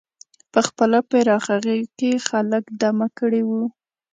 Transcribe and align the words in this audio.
په 0.51 0.59
خپله 0.67 0.99
پراخه 1.09 1.55
غېږه 1.65 1.91
کې 1.97 2.07
یې 2.13 2.23
خلک 2.27 2.63
دمه 2.81 3.07
کړي 3.19 3.41
وو. 3.49 3.63